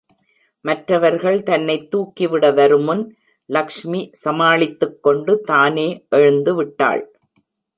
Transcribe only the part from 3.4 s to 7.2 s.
லக்ஷ்மி சமாளித்துக்கொண்டு தானே எழுந்துவிட்டாள்.